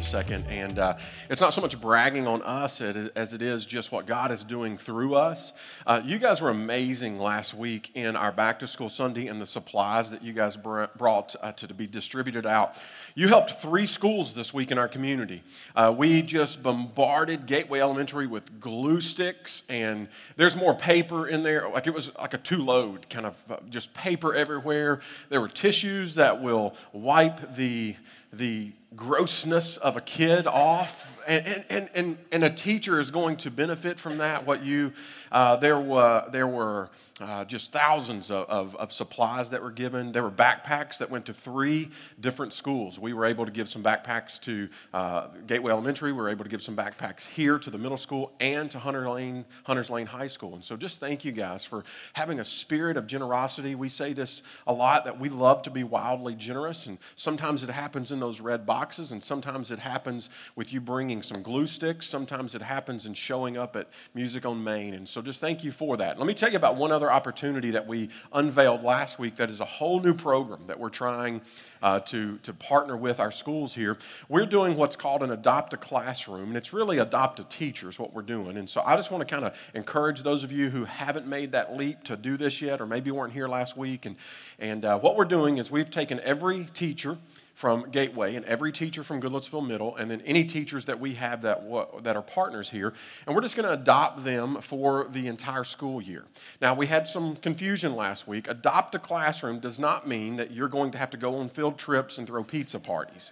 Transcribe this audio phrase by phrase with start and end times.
[0.00, 0.46] a second.
[0.48, 0.96] And uh,
[1.28, 4.78] it's not so much bragging on us as it is just what God is doing
[4.78, 5.52] through us.
[5.86, 9.46] Uh, you guys were amazing last week in our back to school Sunday and the
[9.46, 12.80] supplies that you guys brought uh, to, to, be distributed out.
[13.14, 15.42] You helped three schools this week in our community.
[15.76, 21.68] Uh, we just bombarded Gateway Elementary with glue sticks, and there's more paper in there.
[21.68, 25.00] Like it was like a two load kind of uh, just paper everywhere.
[25.28, 27.96] There were tissues that will wipe the
[28.32, 33.50] the grossness of a kid off and, and, and, and a teacher is going to
[33.50, 34.46] benefit from that.
[34.46, 34.92] What you
[35.32, 40.10] uh, there were there were uh, just thousands of, of, of, supplies that were given.
[40.10, 42.98] There were backpacks that went to three different schools.
[42.98, 46.12] We were able to give some backpacks to uh, gateway elementary.
[46.12, 49.08] We were able to give some backpacks here to the middle school and to hunter
[49.08, 50.54] lane hunters lane high school.
[50.54, 53.74] And so just thank you guys for having a spirit of generosity.
[53.74, 56.86] We say this a lot that we love to be wildly generous.
[56.86, 61.09] And sometimes it happens in those red boxes and sometimes it happens with you bringing
[61.20, 62.06] some glue sticks.
[62.06, 64.94] Sometimes it happens in showing up at Music on Main.
[64.94, 66.16] And so just thank you for that.
[66.18, 69.60] Let me tell you about one other opportunity that we unveiled last week that is
[69.60, 71.42] a whole new program that we're trying
[71.82, 73.98] uh, to, to partner with our schools here.
[74.28, 77.98] We're doing what's called an adopt a classroom, and it's really adopt a teacher is
[77.98, 78.56] what we're doing.
[78.56, 81.52] And so I just want to kind of encourage those of you who haven't made
[81.52, 84.06] that leap to do this yet, or maybe weren't here last week.
[84.06, 84.16] And,
[84.58, 87.18] and uh, what we're doing is we've taken every teacher
[87.60, 91.42] from Gateway and every teacher from Goodlettsville Middle, and then any teachers that we have
[91.42, 91.62] that,
[92.02, 92.94] that are partners here.
[93.26, 96.24] And we're just going to adopt them for the entire school year.
[96.62, 98.48] Now, we had some confusion last week.
[98.48, 101.76] Adopt a classroom does not mean that you're going to have to go on field
[101.76, 103.30] trips and throw pizza parties.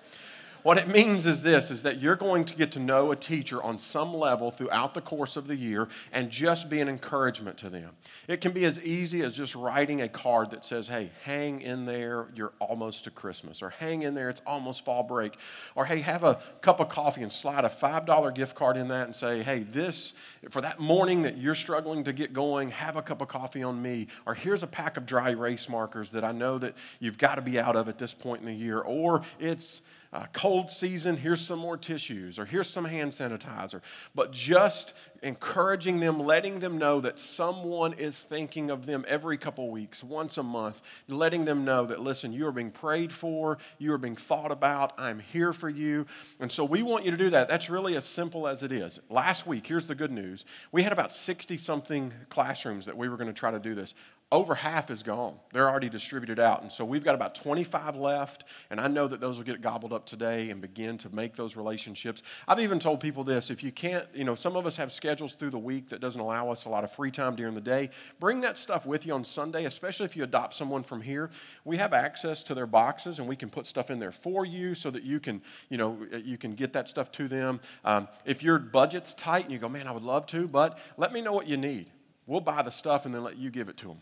[0.65, 3.63] What it means is this is that you're going to get to know a teacher
[3.63, 7.71] on some level throughout the course of the year and just be an encouragement to
[7.71, 7.91] them.
[8.27, 11.85] It can be as easy as just writing a card that says, "Hey, hang in
[11.85, 15.39] there, you're almost to Christmas," or "Hang in there, it's almost fall break,"
[15.77, 19.07] or "Hey, have a cup of coffee and slide a $5 gift card in that
[19.07, 20.13] and say, "Hey, this
[20.51, 23.81] for that morning that you're struggling to get going, have a cup of coffee on
[23.81, 27.37] me," or "Here's a pack of dry erase markers that I know that you've got
[27.37, 29.83] to be out of at this point in the year," or it's
[30.13, 33.81] uh, cold season, here's some more tissues, or here's some hand sanitizer.
[34.15, 39.71] But just encouraging them, letting them know that someone is thinking of them every couple
[39.71, 43.93] weeks, once a month, letting them know that, listen, you are being prayed for, you
[43.93, 46.07] are being thought about, I'm here for you.
[46.41, 47.49] And so we want you to do that.
[47.49, 49.01] That's really as simple as it is.
[49.09, 53.17] Last week, here's the good news we had about 60 something classrooms that we were
[53.17, 53.95] going to try to do this
[54.31, 55.37] over half is gone.
[55.53, 56.61] They're already distributed out.
[56.61, 59.93] And so we've got about 25 left, and I know that those will get gobbled
[59.93, 62.23] up today and begin to make those relationships.
[62.47, 65.08] I've even told people this if you can't, you know, some of us have schedules
[65.17, 67.91] through the week that doesn't allow us a lot of free time during the day.
[68.21, 71.31] Bring that stuff with you on Sunday, especially if you adopt someone from here.
[71.65, 74.75] We have access to their boxes, and we can put stuff in there for you
[74.75, 77.61] so that you can, you know, you can get that stuff to them.
[77.85, 81.13] Um, if your budget's tight and you go, man, I would love to, but let
[81.13, 81.91] me know what you need.
[82.27, 83.99] We'll buy the stuff and then let you give it to them.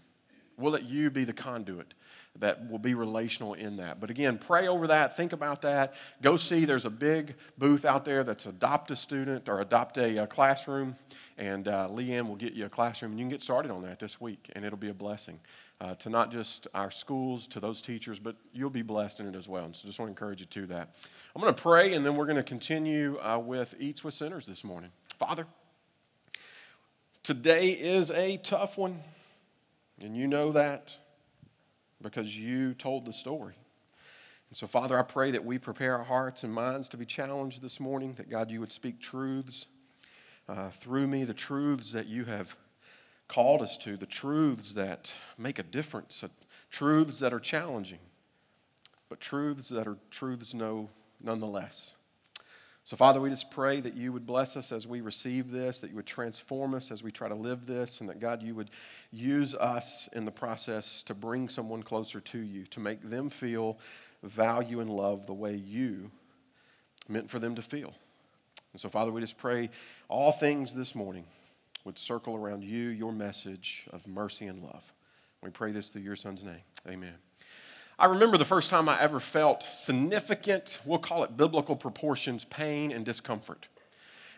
[0.58, 1.94] We'll let you be the conduit
[2.40, 4.00] that will be relational in that.
[4.00, 5.94] But again, pray over that, think about that.
[6.22, 10.16] Go see, there's a big booth out there that's adopt a student or adopt a,
[10.16, 10.96] a uh, classroom.
[11.38, 13.98] And uh, Leanne will get you a classroom, and you can get started on that
[13.98, 15.38] this week, and it'll be a blessing
[15.80, 19.34] uh, to not just our schools, to those teachers, but you'll be blessed in it
[19.34, 19.64] as well.
[19.66, 20.96] And so just want to encourage you to that.
[21.34, 24.46] I'm going to pray, and then we're going to continue uh, with Eats with Sinners
[24.46, 24.90] this morning.
[25.18, 25.46] Father,
[27.22, 29.00] today is a tough one.
[30.00, 30.98] And you know that
[32.02, 33.54] because you told the story.
[34.48, 37.62] And so, Father, I pray that we prepare our hearts and minds to be challenged
[37.62, 39.66] this morning, that God, you would speak truths
[40.48, 42.56] uh, through me, the truths that you have
[43.26, 46.28] called us to, the truths that make a difference, uh,
[46.70, 47.98] truths that are challenging,
[49.08, 50.90] but truths that are truths no,
[51.20, 51.95] nonetheless.
[52.86, 55.90] So, Father, we just pray that you would bless us as we receive this, that
[55.90, 58.70] you would transform us as we try to live this, and that, God, you would
[59.10, 63.76] use us in the process to bring someone closer to you, to make them feel
[64.22, 66.12] value and love the way you
[67.08, 67.92] meant for them to feel.
[68.72, 69.68] And so, Father, we just pray
[70.06, 71.24] all things this morning
[71.84, 74.92] would circle around you, your message of mercy and love.
[75.42, 76.62] We pray this through your Son's name.
[76.88, 77.25] Amen.
[77.98, 82.92] I remember the first time I ever felt significant, we'll call it biblical proportions, pain
[82.92, 83.68] and discomfort.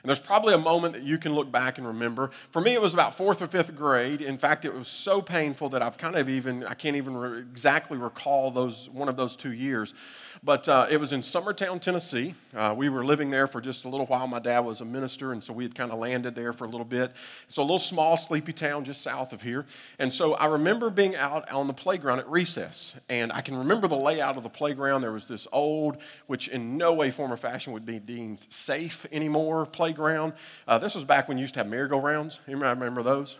[0.03, 2.31] And there's probably a moment that you can look back and remember.
[2.51, 4.23] For me, it was about fourth or fifth grade.
[4.23, 7.41] In fact, it was so painful that I've kind of even, I can't even re-
[7.41, 9.95] exactly recall those, one of those two years.
[10.43, 12.35] But uh, it was in Summertown, Tennessee.
[12.55, 14.29] Uh, we were living there for just a little while.
[14.29, 16.69] My dad was a minister, and so we had kind of landed there for a
[16.69, 17.13] little bit.
[17.49, 19.67] It's a little small, sleepy town just south of here.
[19.99, 22.95] And so I remember being out on the playground at recess.
[23.09, 25.01] And I can remember the layout of the playground.
[25.01, 25.97] There was this old,
[26.29, 29.98] which in no way, form, or fashion would be deemed safe anymore, playground.
[29.99, 32.41] Uh, this was back when you used to have merry-go-rounds.
[32.47, 33.37] You remember those?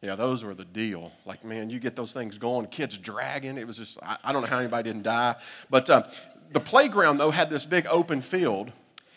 [0.00, 1.12] Yeah, those were the deal.
[1.24, 3.56] Like, man, you get those things going, kids dragging.
[3.56, 5.36] It was just, I, I don't know how anybody didn't die.
[5.70, 6.08] But uh,
[6.50, 8.72] the playground, though, had this big open field,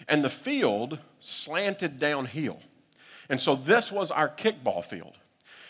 [0.07, 2.59] and the field slanted downhill.
[3.29, 5.17] And so this was our kickball field.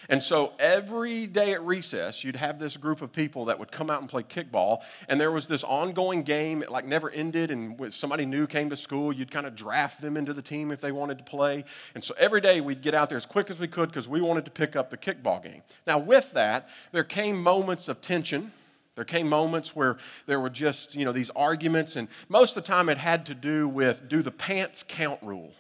[0.09, 3.89] And so every day at recess, you'd have this group of people that would come
[3.89, 4.79] out and play kickball.
[5.07, 7.51] And there was this ongoing game, it like never ended.
[7.51, 10.71] And when somebody new came to school, you'd kind of draft them into the team
[10.71, 11.65] if they wanted to play.
[11.93, 14.21] And so every day we'd get out there as quick as we could because we
[14.21, 15.61] wanted to pick up the kickball game.
[15.87, 18.51] Now, with that, there came moments of tension.
[18.95, 22.67] There came moments where there were just, you know, these arguments, and most of the
[22.67, 25.53] time it had to do with do the pants count rule.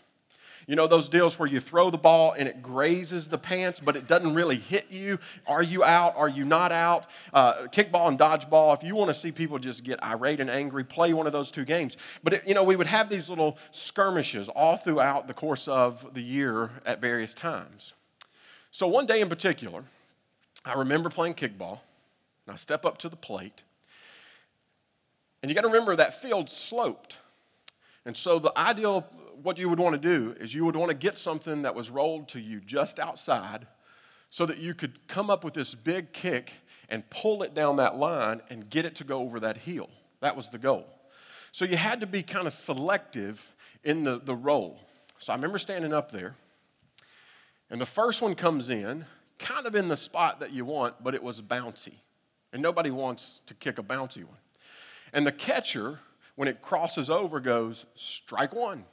[0.67, 3.95] You know those deals where you throw the ball and it grazes the pants, but
[3.95, 5.19] it doesn't really hit you?
[5.45, 6.17] Are you out?
[6.17, 7.05] Are you not out?
[7.33, 10.83] Uh, kickball and dodgeball, if you want to see people just get irate and angry,
[10.83, 11.97] play one of those two games.
[12.23, 16.13] But, it, you know, we would have these little skirmishes all throughout the course of
[16.15, 17.93] the year at various times.
[18.71, 19.83] So one day in particular,
[20.65, 21.79] I remember playing kickball,
[22.47, 23.61] and I step up to the plate,
[25.43, 27.19] and you got to remember that field sloped.
[28.05, 29.07] And so the ideal
[29.41, 31.89] what you would want to do is you would want to get something that was
[31.89, 33.67] rolled to you just outside
[34.29, 36.53] so that you could come up with this big kick
[36.89, 39.89] and pull it down that line and get it to go over that hill.
[40.21, 40.87] That was the goal.
[41.51, 43.53] So you had to be kind of selective
[43.83, 44.79] in the, the roll.
[45.19, 46.35] So I remember standing up there,
[47.69, 49.05] and the first one comes in,
[49.39, 51.93] kind of in the spot that you want, but it was bouncy.
[52.51, 54.37] And nobody wants to kick a bouncy one.
[55.13, 55.99] And the catcher,
[56.35, 58.85] when it crosses over, goes, strike one.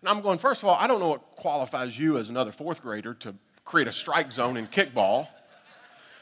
[0.00, 2.82] And I'm going, first of all, I don't know what qualifies you as another fourth
[2.82, 3.34] grader to
[3.64, 5.28] create a strike zone in kickball.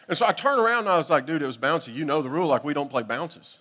[0.09, 1.95] And so I turned around and I was like, dude, it was bouncy.
[1.95, 3.59] You know the rule, like we don't play bounces.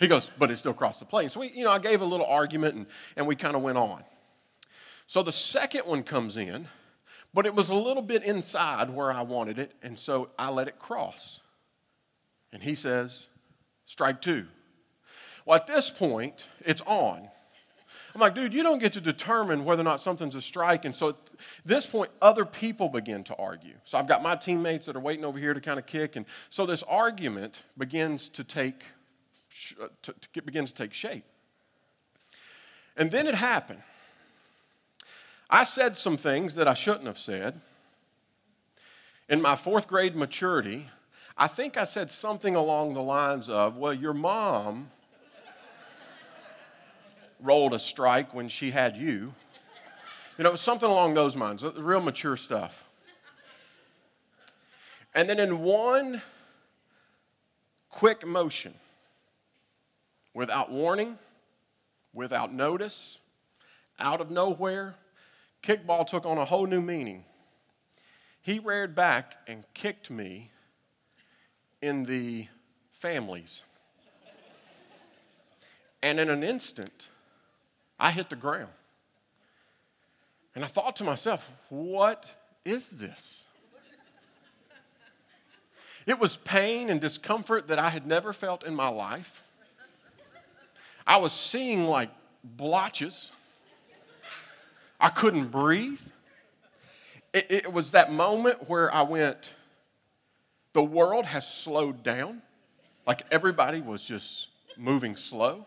[0.00, 1.28] He goes, but it still crossed the plane.
[1.28, 2.86] So we, you know, I gave a little argument and,
[3.16, 4.02] and we kind of went on.
[5.06, 6.68] So the second one comes in,
[7.34, 10.68] but it was a little bit inside where I wanted it, and so I let
[10.68, 11.40] it cross.
[12.52, 13.26] And he says,
[13.84, 14.46] strike two.
[15.44, 17.28] Well, at this point, it's on.
[18.14, 20.84] I'm like, dude, you don't get to determine whether or not something's a strike.
[20.84, 21.16] And so at
[21.64, 23.74] this point, other people begin to argue.
[23.84, 26.14] So I've got my teammates that are waiting over here to kind of kick.
[26.14, 28.84] And so this argument begins to take,
[29.82, 31.24] uh, to, to begins to take shape.
[32.96, 33.82] And then it happened.
[35.50, 37.60] I said some things that I shouldn't have said.
[39.28, 40.86] In my fourth grade maturity,
[41.36, 44.90] I think I said something along the lines of, Well, your mom
[47.44, 49.34] rolled a strike when she had you.
[50.38, 52.88] You know, something along those lines, the real mature stuff.
[55.14, 56.22] And then in one
[57.88, 58.74] quick motion,
[60.32, 61.18] without warning,
[62.12, 63.20] without notice,
[64.00, 64.96] out of nowhere,
[65.62, 67.24] kickball took on a whole new meaning.
[68.40, 70.50] He reared back and kicked me
[71.80, 72.48] in the
[72.92, 73.62] families.
[76.02, 77.08] And in an instant,
[78.04, 78.68] I hit the ground.
[80.54, 82.26] And I thought to myself, what
[82.62, 83.46] is this?
[86.06, 89.42] It was pain and discomfort that I had never felt in my life.
[91.06, 92.10] I was seeing like
[92.44, 93.32] blotches.
[95.00, 96.02] I couldn't breathe.
[97.32, 99.54] It, it, was that moment where I went,
[100.74, 102.42] the world has slowed down.
[103.06, 105.64] Like everybody was just moving slow.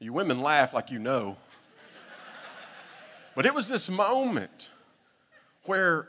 [0.00, 1.36] You women laugh like you know.
[3.34, 4.70] but it was this moment
[5.64, 6.08] where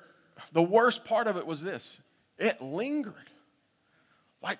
[0.51, 1.99] the worst part of it was this
[2.37, 3.13] it lingered.
[4.41, 4.59] Like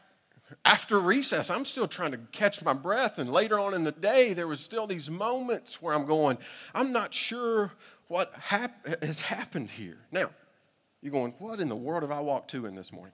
[0.65, 3.17] after recess, I'm still trying to catch my breath.
[3.17, 6.37] And later on in the day, there was still these moments where I'm going,
[6.73, 7.71] I'm not sure
[8.07, 9.97] what hap- has happened here.
[10.11, 10.31] Now,
[11.01, 13.13] you're going, what in the world have I walked to in this morning?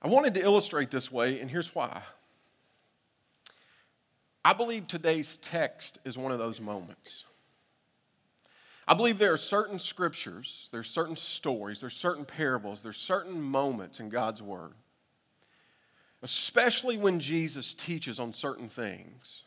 [0.00, 2.02] I wanted to illustrate this way, and here's why.
[4.44, 7.24] I believe today's text is one of those moments.
[8.86, 14.00] I believe there are certain scriptures, there's certain stories, there's certain parables, there's certain moments
[14.00, 14.72] in God's Word,
[16.20, 19.44] especially when Jesus teaches on certain things,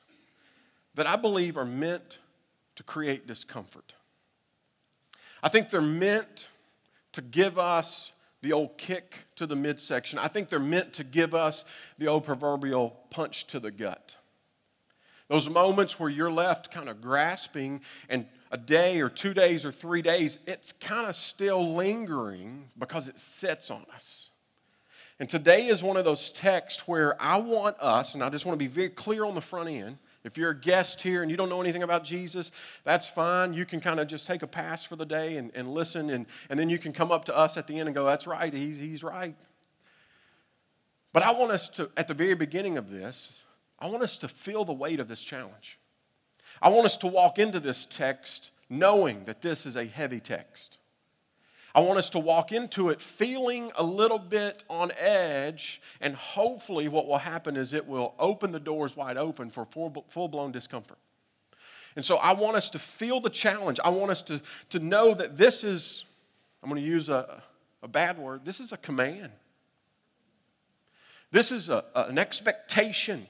[0.96, 2.20] that I believe are meant
[2.76, 3.94] to create discomfort.
[5.44, 6.50] I think they're meant
[7.12, 10.18] to give us the old kick to the midsection.
[10.18, 11.66] I think they're meant to give us
[11.98, 14.16] the old proverbial punch to the gut.
[15.28, 19.72] Those moments where you're left kind of grasping, and a day or two days or
[19.72, 24.30] three days, it's kind of still lingering because it sits on us.
[25.20, 28.60] And today is one of those texts where I want us, and I just want
[28.60, 29.98] to be very clear on the front end.
[30.26, 32.52] If you're a guest here and you don't know anything about Jesus,
[32.84, 33.54] that's fine.
[33.54, 36.26] You can kind of just take a pass for the day and, and listen, and,
[36.50, 38.54] and then you can come up to us at the end and go, That's right,
[38.54, 39.36] he's, he's right.
[41.14, 43.42] But I want us to, at the very beginning of this,
[43.80, 45.80] I want us to feel the weight of this challenge.
[46.62, 50.78] I want us to walk into this text knowing that this is a heavy text.
[51.74, 56.88] I want us to walk into it feeling a little bit on edge, and hopefully,
[56.88, 60.98] what will happen is it will open the doors wide open for full blown discomfort.
[61.98, 63.82] And so, I want us to feel the challenge.
[63.84, 66.06] I want us to, to know that this is,
[66.64, 67.44] I'm going to use a,
[67.84, 69.34] a bad word, this is a command.
[71.32, 73.28] This is a, an expectation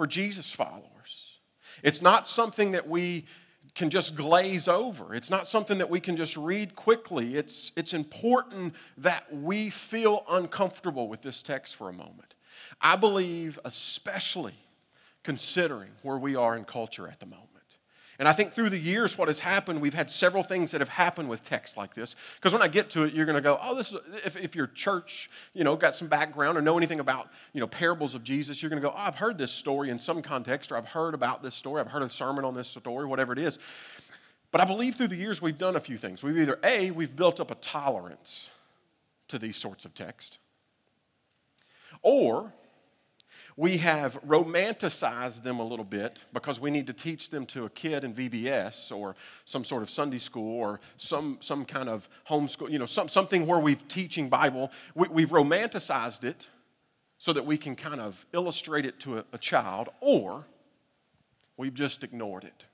[0.00, 1.40] for Jesus followers.
[1.82, 3.26] It's not something that we
[3.74, 5.14] can just glaze over.
[5.14, 7.36] It's not something that we can just read quickly.
[7.36, 12.32] It's, it's important that we feel uncomfortable with this text for a moment.
[12.80, 14.54] I believe, especially
[15.22, 17.49] considering where we are in culture at the moment.
[18.20, 20.90] And I think through the years, what has happened, we've had several things that have
[20.90, 22.14] happened with texts like this.
[22.34, 24.54] Because when I get to it, you're going to go, oh, this is, if, if
[24.54, 28.22] your church, you know, got some background or know anything about, you know, parables of
[28.22, 30.88] Jesus, you're going to go, oh, I've heard this story in some context, or I've
[30.88, 33.58] heard about this story, I've heard a sermon on this story, whatever it is.
[34.52, 36.22] But I believe through the years, we've done a few things.
[36.22, 38.50] We've either, A, we've built up a tolerance
[39.28, 40.38] to these sorts of texts,
[42.02, 42.52] or
[43.56, 47.70] we have romanticized them a little bit because we need to teach them to a
[47.70, 52.70] kid in VBS or some sort of Sunday school or some, some kind of homeschool,
[52.70, 54.70] you know, some, something where we're teaching Bible.
[54.94, 56.48] We, we've romanticized it
[57.18, 60.46] so that we can kind of illustrate it to a, a child, or
[61.56, 62.64] we've just ignored it.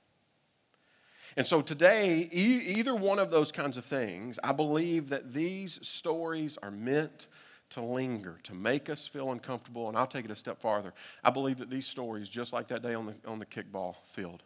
[1.35, 5.79] And so today, e- either one of those kinds of things, I believe that these
[5.87, 7.27] stories are meant
[7.71, 9.89] to linger, to make us feel uncomfortable.
[9.89, 10.93] And I'll take it a step farther.
[11.23, 14.43] I believe that these stories, just like that day on the, on the kickball field,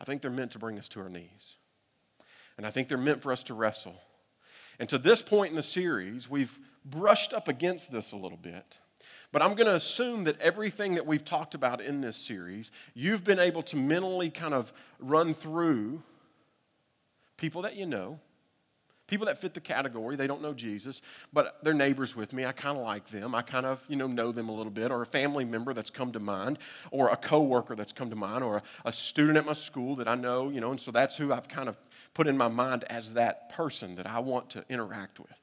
[0.00, 1.56] I think they're meant to bring us to our knees.
[2.56, 4.00] And I think they're meant for us to wrestle.
[4.78, 8.78] And to this point in the series, we've brushed up against this a little bit.
[9.30, 13.24] But I'm going to assume that everything that we've talked about in this series, you've
[13.24, 16.02] been able to mentally kind of run through
[17.36, 18.20] people that you know,
[19.08, 22.44] people that fit the category they don't know jesus but they're neighbors with me.
[22.44, 23.34] I kind of like them.
[23.34, 24.90] I kind of you know know them a little bit.
[24.90, 26.58] Or a family member that's come to mind.
[26.90, 28.44] Or a coworker that's come to mind.
[28.44, 31.16] Or a, a student at my school that i know you know and so that's
[31.16, 31.76] who i've kind of
[32.14, 35.40] put in my mind as that person that i want to interact with.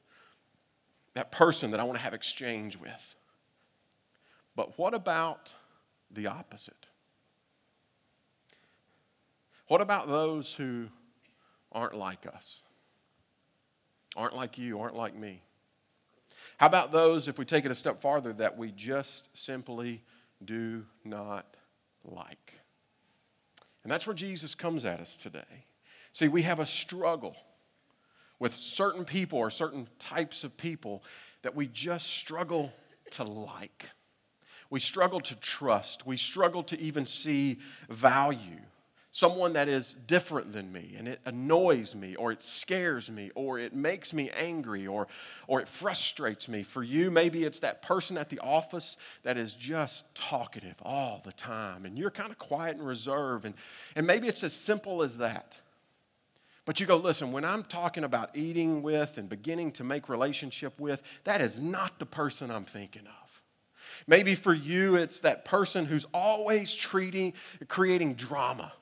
[1.14, 3.16] That person that i want to have exchange with.
[4.56, 5.54] But what about
[6.10, 6.88] the opposite?
[9.68, 10.88] What about those who
[11.72, 12.62] aren't like us
[14.16, 15.42] aren't like you, aren't like me?
[16.58, 20.04] How about those, if we take it a step farther, that we just simply
[20.44, 21.58] do not
[22.04, 22.54] like?
[23.84, 25.66] And that's where Jesus comes at us today.
[26.14, 27.36] See, we have a struggle
[28.40, 31.04] with certain people or certain types of people
[31.42, 32.74] that we just struggle
[33.12, 33.90] to like.
[34.70, 36.08] We struggle to trust.
[36.08, 38.62] We struggle to even see value
[39.16, 43.58] someone that is different than me and it annoys me or it scares me or
[43.58, 45.08] it makes me angry or,
[45.48, 46.64] or it frustrates me.
[46.64, 51.32] For you, maybe it's that person at the office that is just talkative all the
[51.32, 53.46] time and you're kind of quiet and reserved.
[53.46, 53.56] And,
[53.96, 55.60] and maybe it's as simple as that.
[56.66, 60.78] But you go, listen, when I'm talking about eating with and beginning to make relationship
[60.78, 63.42] with, that is not the person I'm thinking of.
[64.08, 67.32] Maybe for you, it's that person who's always treating,
[67.70, 68.74] creating drama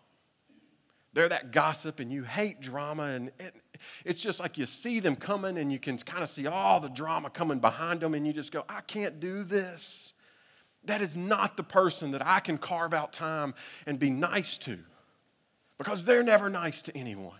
[1.13, 3.55] they're that gossip and you hate drama and it,
[4.03, 6.89] it's just like you see them coming and you can kind of see all the
[6.89, 10.13] drama coming behind them and you just go i can't do this.
[10.85, 13.53] That is not the person that i can carve out time
[13.85, 14.79] and be nice to
[15.77, 17.39] because they're never nice to anyone.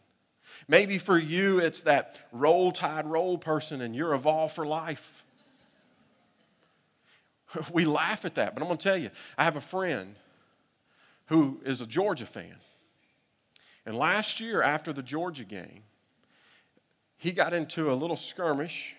[0.67, 5.23] Maybe for you it's that roll tide roll person and you're a Vol for life.
[7.71, 10.15] We laugh at that but i'm going to tell you i have a friend
[11.27, 12.55] who is a georgia fan
[13.85, 15.83] and last year, after the Georgia game,
[17.17, 18.95] he got into a little skirmish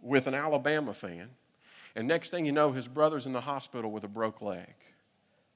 [0.00, 1.30] with an Alabama fan.
[1.96, 4.74] And next thing you know, his brother's in the hospital with a broke leg.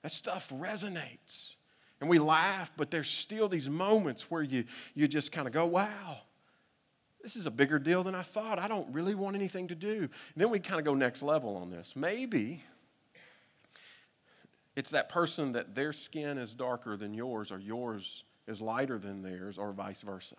[0.02, 1.54] That stuff resonates.
[2.00, 5.66] And we laugh, but there's still these moments where you, you just kind of go,
[5.66, 6.22] wow,
[7.22, 8.58] this is a bigger deal than I thought.
[8.58, 9.98] I don't really want anything to do.
[9.98, 11.94] And then we kind of go next level on this.
[11.94, 12.64] Maybe
[14.74, 19.22] it's that person that their skin is darker than yours, or yours is lighter than
[19.22, 20.36] theirs, or vice versa.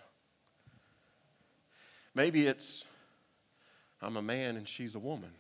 [2.16, 2.86] Maybe it's
[4.04, 5.32] I'm a man and she's a woman.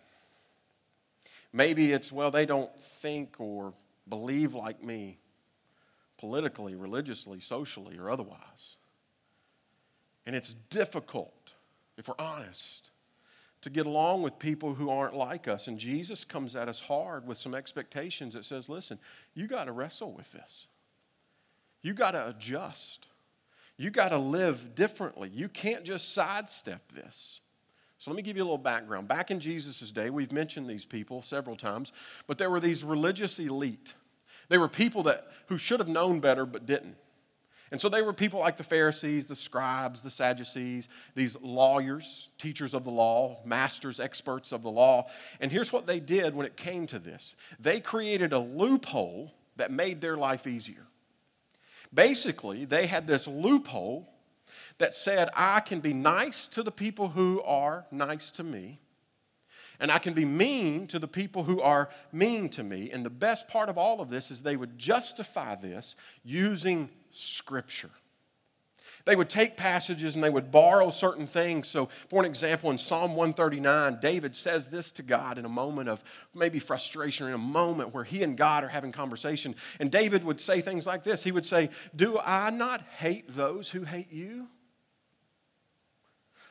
[1.51, 3.73] Maybe it's, well, they don't think or
[4.07, 5.19] believe like me
[6.17, 8.77] politically, religiously, socially, or otherwise.
[10.25, 11.53] And it's difficult,
[11.97, 12.89] if we're honest,
[13.61, 15.67] to get along with people who aren't like us.
[15.67, 18.97] And Jesus comes at us hard with some expectations that says, listen,
[19.35, 20.67] you got to wrestle with this.
[21.83, 23.05] You got to adjust.
[23.77, 25.29] You got to live differently.
[25.31, 27.41] You can't just sidestep this.
[27.97, 29.07] So let me give you a little background.
[29.07, 31.91] Back in Jesus' day, we've mentioned these people several times,
[32.27, 33.93] but there were these religious elite.
[34.49, 36.95] They were people that, who should have known better but didn't.
[37.71, 42.73] And so they were people like the Pharisees, the scribes, the Sadducees, these lawyers, teachers
[42.73, 45.07] of the law, masters, experts of the law.
[45.39, 49.71] And here's what they did when it came to this they created a loophole that
[49.71, 50.85] made their life easier.
[51.93, 54.09] Basically, they had this loophole
[54.79, 58.79] that said, I can be nice to the people who are nice to me,
[59.79, 62.89] and I can be mean to the people who are mean to me.
[62.91, 67.91] And the best part of all of this is they would justify this using Scripture.
[69.05, 71.67] They would take passages and they would borrow certain things.
[71.67, 75.89] So, for an example, in Psalm 139, David says this to God in a moment
[75.89, 79.55] of maybe frustration, in a moment where he and God are having conversation.
[79.79, 83.71] And David would say things like this He would say, Do I not hate those
[83.71, 84.47] who hate you?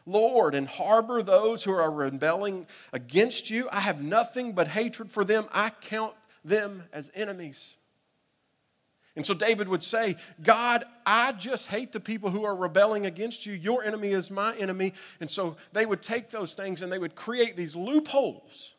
[0.04, 3.68] Lord, and harbor those who are rebelling against you.
[3.70, 5.46] I have nothing but hatred for them.
[5.52, 7.76] I count them as enemies.
[9.14, 13.44] And so David would say, God, I just hate the people who are rebelling against
[13.44, 13.52] you.
[13.52, 14.94] Your enemy is my enemy.
[15.20, 18.74] And so they would take those things and they would create these loopholes.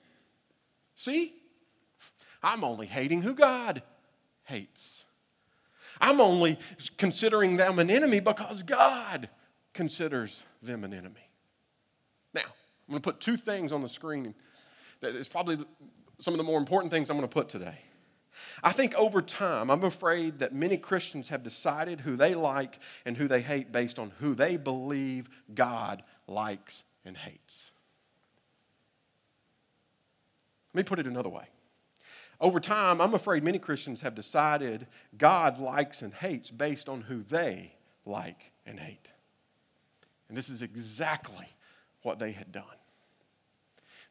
[0.96, 1.34] See?
[2.42, 3.84] I'm only hating who God
[4.46, 5.06] hates.
[6.02, 6.58] I'm only
[6.98, 9.30] considering them an enemy because God
[9.74, 11.30] considers them an enemy.
[12.34, 14.34] Now, I'm going to put two things on the screen
[15.02, 15.64] that is probably
[16.20, 17.78] some of the more important things I'm going to put today.
[18.64, 23.18] I think over time, I'm afraid that many Christians have decided who they like and
[23.18, 27.72] who they hate based on who they believe God likes and hates.
[30.74, 31.46] Let me put it another way.
[32.42, 37.24] Over time, I'm afraid many Christians have decided God likes and hates based on who
[37.24, 37.74] they
[38.06, 39.12] like and hate.
[40.28, 41.48] And this is exactly
[42.02, 42.66] what they had done.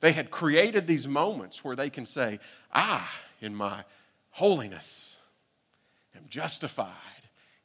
[0.00, 2.40] They had created these moments where they can say,
[2.74, 3.84] Ah, in my
[4.32, 5.16] holiness
[6.16, 6.90] am justified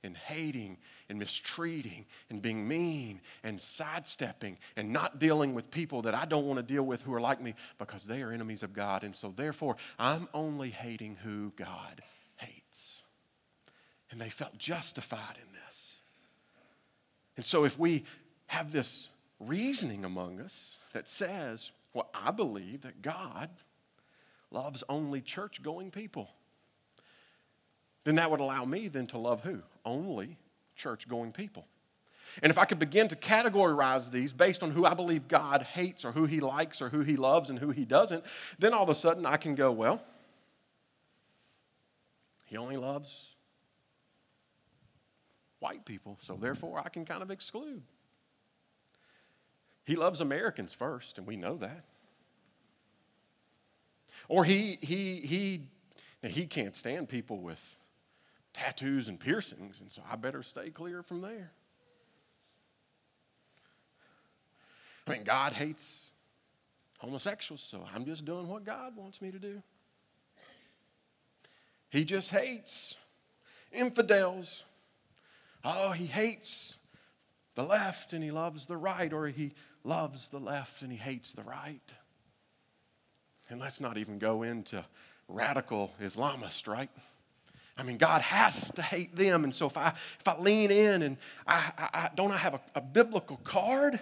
[0.04, 0.78] in hating
[1.10, 6.46] and mistreating and being mean and sidestepping and not dealing with people that I don't
[6.46, 9.04] want to deal with who are like me because they are enemies of God.
[9.04, 12.02] And so, therefore, I'm only hating who God
[12.38, 13.04] hates.
[14.12, 15.98] And they felt justified in this.
[17.36, 18.06] And so, if we
[18.48, 23.50] have this reasoning among us that says, well, I believe that God
[24.52, 26.30] loves only church going people
[28.08, 29.60] then that would allow me then to love who?
[29.84, 30.38] Only
[30.78, 31.68] church going people.
[32.42, 36.06] And if I could begin to categorize these based on who I believe God hates
[36.06, 38.24] or who he likes or who he loves and who he doesn't,
[38.60, 40.02] then all of a sudden I can go, well,
[42.46, 43.36] he only loves
[45.60, 47.82] white people, so therefore I can kind of exclude.
[49.84, 51.84] He loves Americans first, and we know that.
[54.30, 55.64] Or he, he, he,
[56.26, 57.76] he can't stand people with
[58.58, 61.52] tattoos and piercings, and so I better stay clear from there.
[65.06, 66.12] I mean, God hates
[66.98, 69.62] homosexuals, so I'm just doing what God wants me to do.
[71.90, 72.98] He just hates
[73.72, 74.64] infidels.
[75.64, 76.78] Oh, he hates
[77.56, 81.34] the left and he loves the right, or he loves the left and he hates
[81.34, 81.94] the right.
[83.50, 84.84] And let's not even go into
[85.30, 86.90] radical Islamist, right?
[87.78, 89.44] I mean, God has to hate them.
[89.44, 92.56] And so if I, if I lean in and I, I, I don't I have
[92.56, 94.00] a, a biblical card?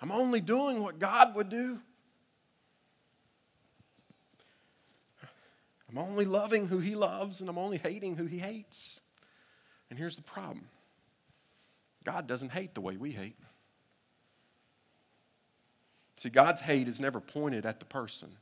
[0.00, 1.78] I'm only doing what God would do.
[5.88, 9.00] I'm only loving who He loves and I'm only hating who He hates.
[9.88, 10.66] And here's the problem
[12.04, 13.36] God doesn't hate the way we hate.
[16.16, 18.36] See, God's hate is never pointed at the person.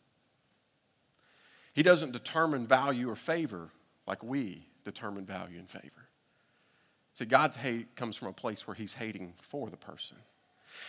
[1.78, 3.68] He doesn't determine value or favor
[4.04, 6.08] like we determine value and favor.
[7.14, 10.16] See, God's hate comes from a place where he's hating for the person.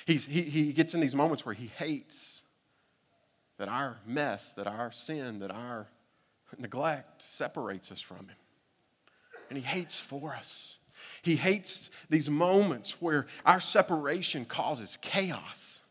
[0.08, 2.41] He's, he, he gets in these moments where he hates
[3.60, 5.86] that our mess, that our sin, that our
[6.58, 8.38] neglect separates us from him.
[9.49, 10.80] And he hates for us.
[11.21, 15.82] He hates these moments where our separation causes chaos.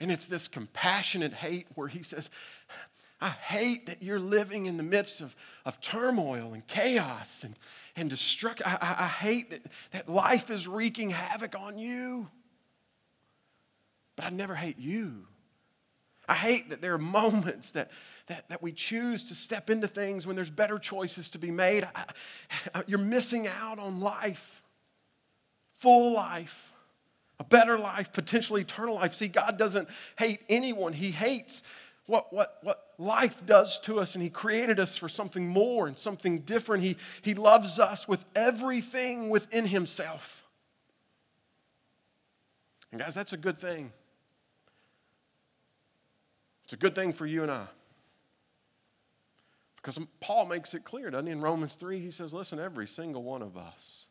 [0.00, 2.30] And it's this compassionate hate where he says,
[3.20, 7.56] I hate that you're living in the midst of, of turmoil and chaos and,
[7.96, 8.64] and destruction.
[8.66, 12.28] I, I, I hate that, that life is wreaking havoc on you.
[14.14, 15.26] But I never hate you.
[16.28, 17.90] I hate that there are moments that,
[18.26, 21.88] that, that we choose to step into things when there's better choices to be made.
[21.94, 22.04] I,
[22.74, 24.62] I, you're missing out on life,
[25.76, 26.72] full life,
[27.40, 29.14] a better life, potentially eternal life.
[29.14, 31.62] See, God doesn't hate anyone, He hates
[32.08, 35.98] what, what, what life does to us, and He created us for something more and
[35.98, 36.82] something different.
[36.82, 40.44] He, he loves us with everything within Himself.
[42.90, 43.92] And, guys, that's a good thing.
[46.64, 47.66] It's a good thing for you and I.
[49.76, 51.32] Because Paul makes it clear, doesn't he?
[51.32, 54.06] In Romans 3, he says, Listen, every single one of us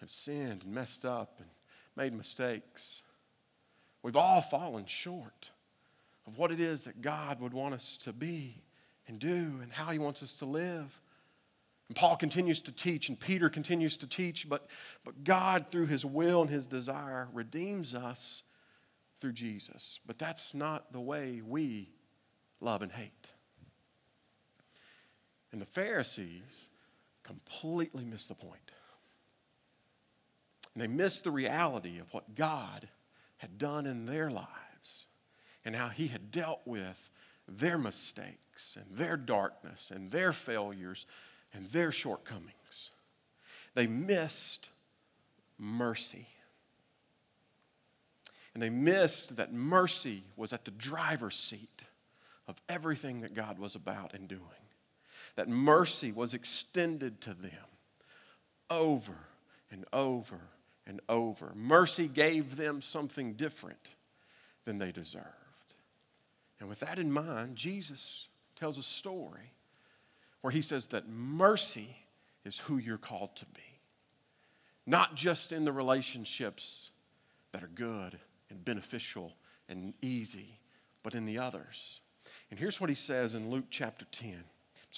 [0.00, 1.48] have sinned and messed up and
[1.96, 3.02] made mistakes.
[4.02, 5.50] We've all fallen short
[6.28, 8.62] of what it is that God would want us to be
[9.08, 11.00] and do and how He wants us to live.
[11.88, 14.66] And Paul continues to teach, and Peter continues to teach, but,
[15.04, 18.42] but God, through His will and His desire, redeems us
[19.20, 20.00] through Jesus.
[20.06, 21.92] But that's not the way we
[22.60, 23.32] love and hate.
[25.50, 26.68] And the Pharisees
[27.22, 28.70] completely missed the point.
[30.74, 32.86] And they missed the reality of what God
[33.38, 35.06] had done in their lives
[35.68, 37.10] and how he had dealt with
[37.46, 41.04] their mistakes and their darkness and their failures
[41.52, 42.90] and their shortcomings.
[43.74, 44.70] They missed
[45.58, 46.26] mercy.
[48.54, 51.84] And they missed that mercy was at the driver's seat
[52.46, 54.40] of everything that God was about and doing.
[55.36, 57.52] That mercy was extended to them
[58.70, 59.18] over
[59.70, 60.40] and over
[60.86, 61.52] and over.
[61.54, 63.96] Mercy gave them something different
[64.64, 65.37] than they deserved.
[66.60, 69.52] And with that in mind, Jesus tells a story
[70.40, 71.96] where he says that mercy
[72.44, 73.60] is who you're called to be.
[74.86, 76.90] Not just in the relationships
[77.52, 78.18] that are good
[78.50, 79.34] and beneficial
[79.68, 80.58] and easy,
[81.02, 82.00] but in the others.
[82.50, 84.44] And here's what he says in Luke chapter 10.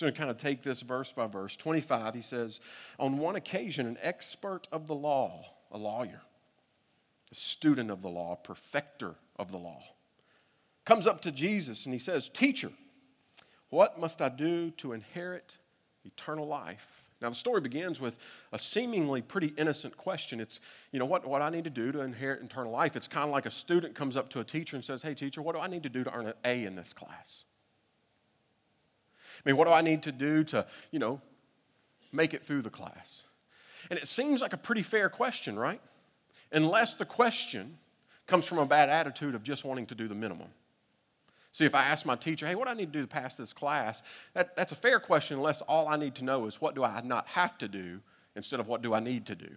[0.01, 1.57] I'm going to kind of take this verse by verse.
[1.57, 2.61] 25, he says,
[2.99, 6.23] On one occasion, an expert of the law, a lawyer,
[7.31, 9.83] a student of the law, a perfecter of the law,
[10.90, 12.72] comes up to Jesus and he says, Teacher,
[13.68, 15.57] what must I do to inherit
[16.05, 17.05] eternal life?
[17.22, 18.18] Now, the story begins with
[18.53, 20.40] a seemingly pretty innocent question.
[20.40, 20.59] It's,
[20.90, 22.96] you know, what, what I need to do to inherit eternal life.
[22.96, 25.40] It's kind of like a student comes up to a teacher and says, Hey, teacher,
[25.40, 27.44] what do I need to do to earn an A in this class?
[29.38, 31.20] I mean, what do I need to do to, you know,
[32.11, 33.22] make it through the class?
[33.90, 35.81] And it seems like a pretty fair question, right?
[36.50, 37.79] Unless the question
[38.26, 40.48] comes from a bad attitude of just wanting to do the minimum.
[41.52, 43.36] See, if I ask my teacher, hey, what do I need to do to pass
[43.36, 44.02] this class?
[44.34, 47.00] That, that's a fair question unless all I need to know is what do I
[47.00, 48.00] not have to do
[48.36, 49.50] instead of what do I need to do.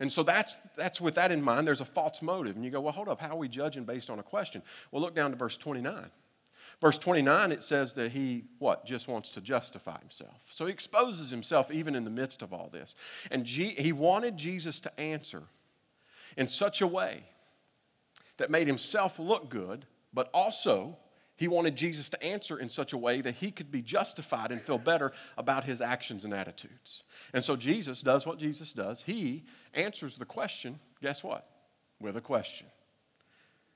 [0.00, 2.56] And so that's, that's with that in mind, there's a false motive.
[2.56, 4.62] And you go, well, hold up, how are we judging based on a question?
[4.90, 6.10] Well, look down to verse 29.
[6.80, 10.40] Verse 29, it says that he, what, just wants to justify himself.
[10.50, 12.94] So he exposes himself even in the midst of all this.
[13.30, 15.42] And G, he wanted Jesus to answer
[16.38, 17.24] in such a way
[18.38, 20.96] that made himself look good, but also
[21.40, 24.60] he wanted Jesus to answer in such a way that he could be justified and
[24.60, 27.02] feel better about his actions and attitudes.
[27.32, 29.04] And so Jesus does what Jesus does.
[29.04, 31.48] He answers the question, guess what?
[31.98, 32.66] With a question.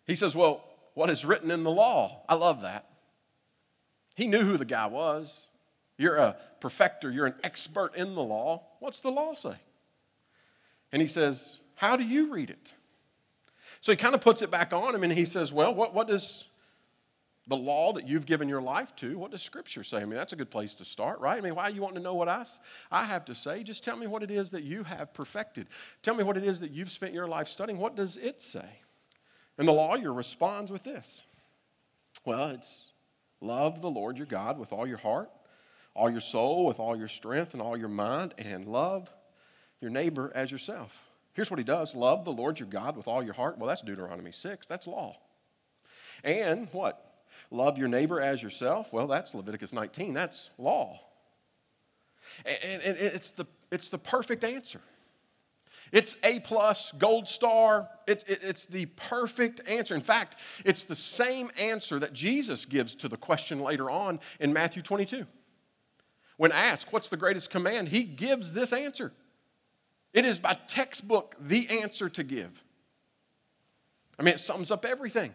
[0.07, 2.21] He says, Well, what is written in the law?
[2.29, 2.85] I love that.
[4.15, 5.49] He knew who the guy was.
[5.97, 8.63] You're a perfecter, you're an expert in the law.
[8.81, 9.57] What's the law say?
[10.93, 12.75] And he says, How do you read it?
[13.81, 16.09] So he kind of puts it back on him and he says, Well, what, what
[16.09, 16.45] does
[17.47, 19.99] the law that you've given your life to, what does Scripture say?
[19.99, 21.37] I mean, that's a good place to start, right?
[21.37, 22.45] I mean, why are you wanting to know what I,
[22.91, 23.63] I have to say?
[23.63, 25.67] Just tell me what it is that you have perfected.
[26.03, 27.79] Tell me what it is that you've spent your life studying.
[27.79, 28.81] What does it say?
[29.59, 31.23] And the lawyer responds with this
[32.25, 32.93] Well, it's
[33.41, 35.31] love the Lord your God with all your heart,
[35.95, 39.13] all your soul, with all your strength, and all your mind, and love
[39.81, 41.11] your neighbor as yourself.
[41.35, 43.59] Here's what he does love the Lord your God with all your heart.
[43.59, 45.19] Well, that's Deuteronomy 6, that's law.
[46.23, 47.14] And what?
[47.55, 48.93] Love your neighbor as yourself.
[48.93, 50.13] Well, that's Leviticus 19.
[50.13, 51.01] That's law.
[52.45, 54.81] And it's the, it's the perfect answer.
[55.93, 57.89] It's A plus, gold star.
[58.09, 59.95] It, it, it's the perfect answer.
[59.95, 64.53] In fact, it's the same answer that Jesus gives to the question later on in
[64.53, 65.25] Matthew 22.
[66.37, 67.91] When asked, What's the greatest command?
[67.91, 69.13] He gives this answer.
[70.13, 72.65] It is by textbook the answer to give.
[74.19, 75.35] I mean, it sums up everything.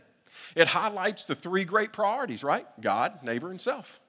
[0.56, 2.66] It highlights the three great priorities, right?
[2.82, 4.00] God, neighbor, and self.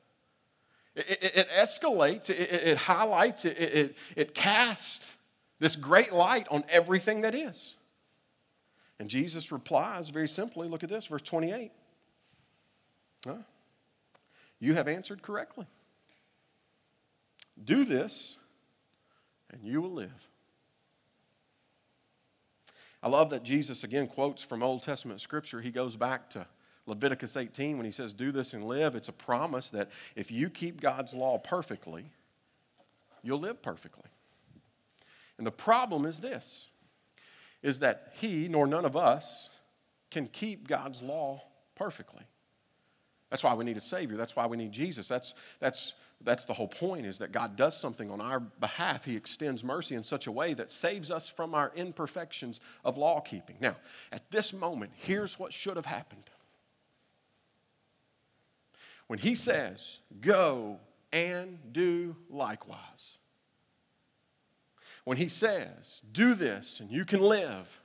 [0.94, 5.06] It, it, it escalates, it, it highlights, it, it casts
[5.58, 7.76] this great light on everything that is.
[8.98, 11.70] And Jesus replies very simply look at this, verse 28.
[13.26, 13.34] Huh?
[14.58, 15.66] You have answered correctly.
[17.62, 18.36] Do this,
[19.50, 20.29] and you will live.
[23.02, 25.60] I love that Jesus again quotes from Old Testament scripture.
[25.60, 26.46] He goes back to
[26.86, 28.94] Leviticus 18 when he says, Do this and live.
[28.94, 32.12] It's a promise that if you keep God's law perfectly,
[33.22, 34.08] you'll live perfectly.
[35.38, 36.66] And the problem is this
[37.62, 39.50] is that he nor none of us
[40.10, 41.42] can keep God's law
[41.74, 42.24] perfectly.
[43.30, 44.16] That's why we need a Savior.
[44.16, 45.06] That's why we need Jesus.
[45.08, 49.04] That's, that's, that's the whole point is that God does something on our behalf.
[49.04, 53.20] He extends mercy in such a way that saves us from our imperfections of law
[53.20, 53.56] keeping.
[53.60, 53.76] Now,
[54.12, 56.24] at this moment, here's what should have happened.
[59.06, 60.78] When He says, Go
[61.12, 63.18] and do likewise,
[65.04, 67.80] when he says, Do this and you can live,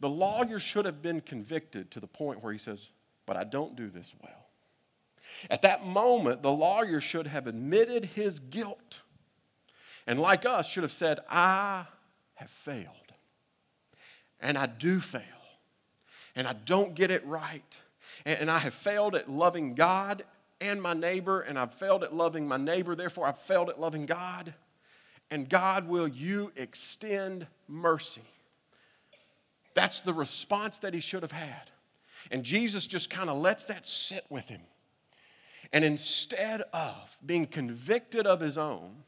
[0.00, 2.88] the lawyer should have been convicted to the point where he says,
[3.26, 4.37] But I don't do this well.
[5.50, 9.00] At that moment, the lawyer should have admitted his guilt.
[10.06, 11.84] And like us, should have said, I
[12.34, 13.12] have failed.
[14.40, 15.22] And I do fail.
[16.34, 17.80] And I don't get it right.
[18.24, 20.24] And I have failed at loving God
[20.60, 21.40] and my neighbor.
[21.40, 22.94] And I've failed at loving my neighbor.
[22.94, 24.54] Therefore, I've failed at loving God
[25.30, 28.22] and God, will you extend mercy?
[29.74, 31.70] That's the response that he should have had.
[32.30, 34.62] And Jesus just kind of lets that sit with him.
[35.72, 39.04] And instead of being convicted of his own,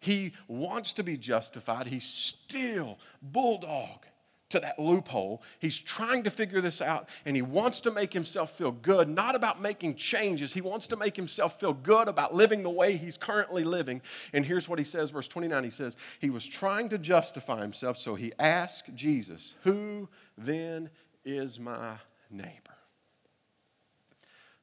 [0.00, 1.86] he wants to be justified.
[1.88, 4.06] He's still bulldog
[4.50, 5.42] to that loophole.
[5.58, 9.34] He's trying to figure this out and he wants to make himself feel good, not
[9.34, 10.54] about making changes.
[10.54, 14.00] He wants to make himself feel good about living the way he's currently living.
[14.32, 17.98] And here's what he says, verse 29 he says, He was trying to justify himself,
[17.98, 20.90] so he asked Jesus, Who then
[21.24, 21.96] is my
[22.30, 22.52] neighbor?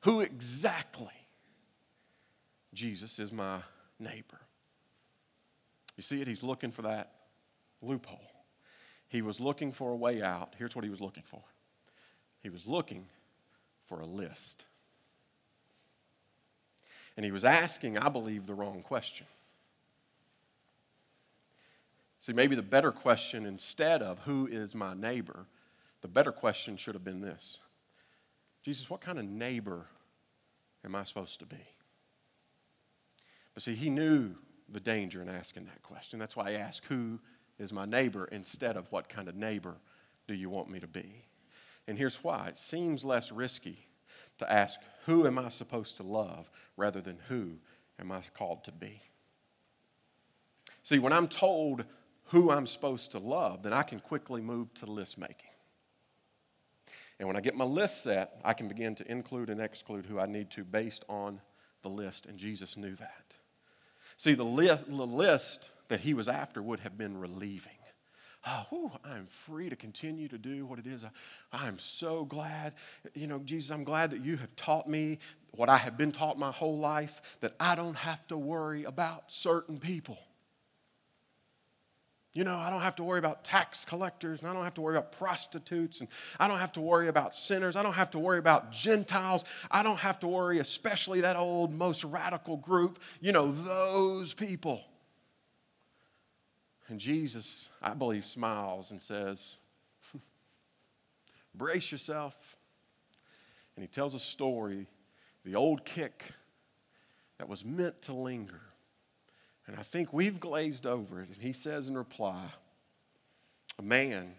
[0.01, 1.24] Who exactly,
[2.75, 3.59] Jesus, is my
[3.99, 4.39] neighbor?
[5.95, 6.27] You see it?
[6.27, 7.11] He's looking for that
[7.81, 8.19] loophole.
[9.07, 10.53] He was looking for a way out.
[10.57, 11.41] Here's what he was looking for
[12.43, 13.07] he was looking
[13.87, 14.65] for a list.
[17.17, 19.25] And he was asking, I believe, the wrong question.
[22.19, 25.45] See, maybe the better question, instead of who is my neighbor,
[26.01, 27.59] the better question should have been this
[28.63, 29.85] Jesus, what kind of neighbor
[30.83, 31.57] am I supposed to be?
[33.55, 34.35] But see, he knew
[34.69, 36.19] the danger in asking that question.
[36.19, 37.19] That's why he asked, Who
[37.57, 39.77] is my neighbor instead of what kind of neighbor
[40.27, 41.25] do you want me to be?
[41.87, 43.87] And here's why it seems less risky
[44.37, 47.57] to ask, Who am I supposed to love rather than who
[47.99, 49.01] am I called to be?
[50.81, 51.85] See, when I'm told
[52.25, 55.49] who I'm supposed to love, then I can quickly move to list making.
[57.19, 60.19] And when I get my list set, I can begin to include and exclude who
[60.19, 61.39] I need to based on
[61.81, 62.25] the list.
[62.25, 63.34] And Jesus knew that.
[64.17, 67.73] See, the, li- the list that he was after would have been relieving.
[68.47, 71.03] Oh, whew, I'm free to continue to do what it is.
[71.03, 71.09] I,
[71.51, 72.73] I'm so glad.
[73.15, 75.17] You know, Jesus, I'm glad that you have taught me
[75.51, 79.31] what I have been taught my whole life, that I don't have to worry about
[79.31, 80.19] certain people.
[82.35, 84.81] You know, I don't have to worry about tax collectors, and I don't have to
[84.81, 87.77] worry about prostitutes, and I don't have to worry about sinners.
[87.77, 89.45] I don't have to worry about Gentiles.
[89.71, 94.83] I don't have to worry, especially that old, most radical group, you know, those people.
[96.89, 99.55] And Jesus, I believe, smiles and says,
[101.55, 102.57] Brace yourself.
[103.77, 104.87] And he tells a story,
[105.45, 106.25] the old kick
[107.37, 108.61] that was meant to linger.
[109.67, 111.29] And I think we've glazed over it.
[111.29, 112.45] And he says in reply,
[113.79, 114.33] A man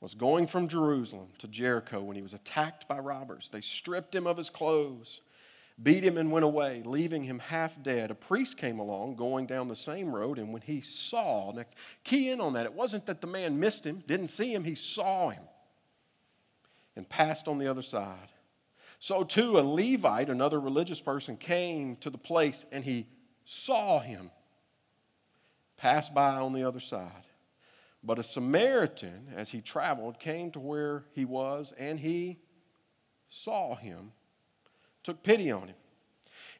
[0.00, 3.50] was going from Jerusalem to Jericho when he was attacked by robbers.
[3.52, 5.20] They stripped him of his clothes
[5.82, 8.10] beat him and went away, leaving him half dead.
[8.10, 11.64] A priest came along going down the same road, and when he saw, now
[12.04, 14.74] key in on that, it wasn't that the man missed him, didn't see him, he
[14.74, 15.42] saw him
[16.96, 18.28] and passed on the other side.
[18.98, 23.06] So too, a Levite, another religious person, came to the place and he
[23.44, 24.30] saw him
[25.76, 27.26] passed by on the other side.
[28.02, 32.38] But a Samaritan, as he traveled, came to where he was, and he
[33.28, 34.12] saw him,
[35.02, 35.76] took pity on him.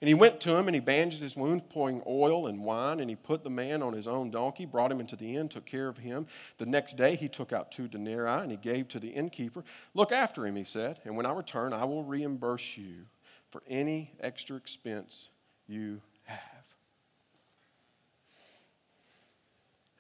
[0.01, 3.11] And he went to him and he bandaged his wounds, pouring oil and wine, and
[3.11, 5.89] he put the man on his own donkey, brought him into the inn, took care
[5.89, 6.27] of him.
[6.57, 9.63] The next day he took out two denarii and he gave to the innkeeper.
[9.93, 13.05] Look after him, he said, and when I return, I will reimburse you
[13.51, 15.29] for any extra expense
[15.69, 16.39] you have.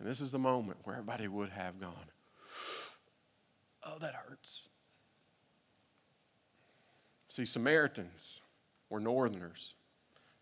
[0.00, 1.94] And this is the moment where everybody would have gone,
[3.82, 4.68] Oh, that hurts.
[7.28, 8.40] See, Samaritans
[8.88, 9.74] were northerners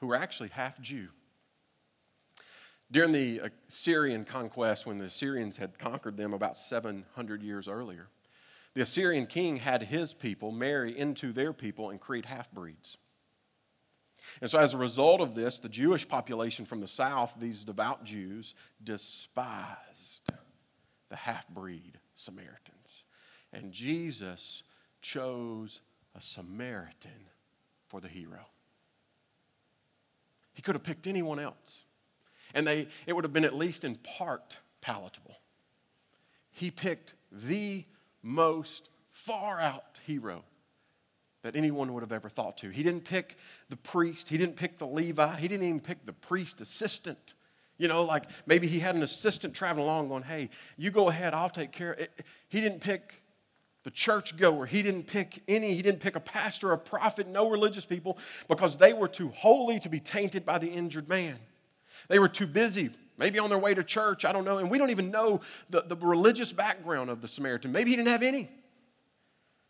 [0.01, 1.09] who were actually half Jew.
[2.91, 8.09] During the uh, Assyrian conquest, when the Assyrians had conquered them about 700 years earlier,
[8.75, 12.97] the Assyrian king had his people marry into their people and create half breeds.
[14.41, 18.05] And so, as a result of this, the Jewish population from the south, these devout
[18.05, 20.31] Jews, despised
[21.09, 23.05] the half breed Samaritans.
[23.53, 24.63] And Jesus
[25.01, 25.81] chose
[26.15, 27.29] a Samaritan
[27.87, 28.47] for the hero.
[30.53, 31.85] He could have picked anyone else,
[32.53, 35.37] and they, it would have been at least in part palatable.
[36.51, 37.85] He picked the
[38.23, 40.45] most far out hero
[41.43, 42.71] that anyone would have ever thought to.
[42.71, 43.37] He didn't pick
[43.69, 47.35] the priest, he didn't pick the Levi, he didn't even pick the priest assistant.
[47.79, 51.33] You know, like maybe he had an assistant traveling along going, hey, you go ahead,
[51.33, 52.09] I'll take care.
[52.49, 53.23] He didn't pick
[53.85, 54.67] the church goer.
[54.67, 58.77] He didn't pick any, he didn't pick a pastor, a prophet, no religious people because
[58.77, 61.39] they were too holy to be tainted by the injured man.
[62.09, 64.59] They were too busy, maybe on their way to church, I don't know.
[64.59, 67.71] And we don't even know the, the religious background of the Samaritan.
[67.71, 68.51] Maybe he didn't have any.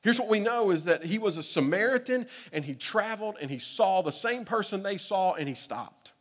[0.02, 3.58] Here's what we know is that he was a Samaritan and he traveled and he
[3.58, 6.12] saw the same person they saw and he stopped.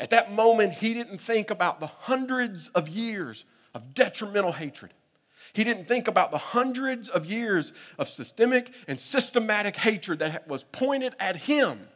[0.00, 4.92] At that moment, he didn't think about the hundreds of years of detrimental hatred.
[5.52, 10.64] He didn't think about the hundreds of years of systemic and systematic hatred that was
[10.64, 11.88] pointed at him.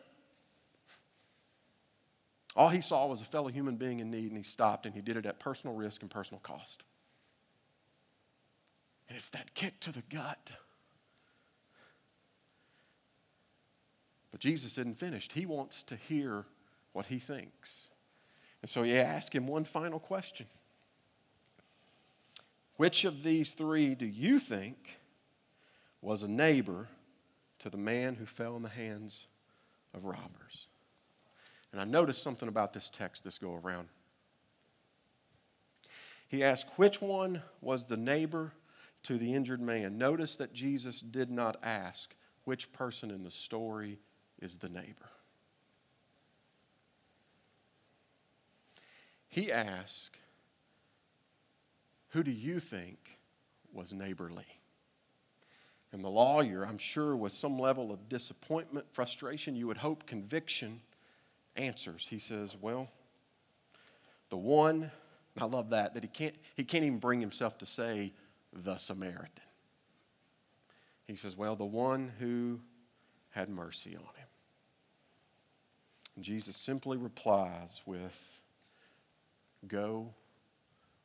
[2.56, 5.00] All he saw was a fellow human being in need, and he stopped, and he
[5.00, 6.84] did it at personal risk and personal cost.
[9.12, 10.52] And it's that kick to the gut.
[14.30, 15.32] But Jesus isn't finished.
[15.32, 16.46] He wants to hear
[16.94, 17.88] what he thinks.
[18.62, 20.46] And so he asked him one final question
[22.76, 24.98] Which of these three do you think
[26.00, 26.88] was a neighbor
[27.58, 29.26] to the man who fell in the hands
[29.92, 30.68] of robbers?
[31.70, 33.88] And I noticed something about this text this go around.
[36.28, 38.52] He asked, Which one was the neighbor
[39.04, 39.98] to the injured man?
[39.98, 43.98] Notice that Jesus did not ask, Which person in the story
[44.40, 45.10] is the neighbor?
[49.28, 50.18] He asked,
[52.10, 53.18] Who do you think
[53.72, 54.46] was neighborly?
[55.92, 60.80] And the lawyer, I'm sure, with some level of disappointment, frustration, you would hope conviction,
[61.56, 62.06] answers.
[62.08, 62.88] He says, Well,
[64.30, 64.90] the one,
[65.38, 68.12] I love that, that he can't, he can't even bring himself to say
[68.52, 69.44] the Samaritan.
[71.06, 72.60] He says, Well, the one who
[73.30, 74.28] had mercy on him.
[76.16, 78.40] And Jesus simply replies with,
[79.66, 80.14] Go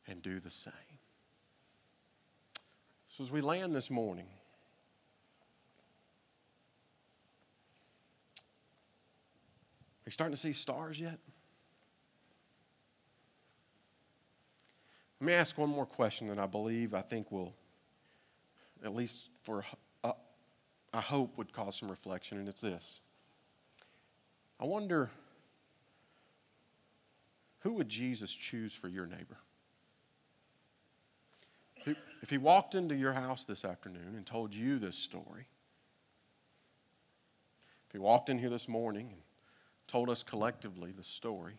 [0.06, 0.72] and do the same.
[3.08, 4.26] So, as we land this morning,
[9.96, 11.18] are you starting to see stars yet?
[15.20, 17.54] Let me ask one more question that I believe, I think will,
[18.84, 19.64] at least for,
[20.04, 20.12] uh,
[20.92, 23.00] I hope, would cause some reflection, and it's this.
[24.60, 25.10] I wonder
[27.60, 29.38] who would Jesus choose for your neighbor?
[32.20, 35.46] If he walked into your house this afternoon and told you this story,
[37.86, 39.22] if he walked in here this morning and
[39.86, 41.54] told us collectively the story,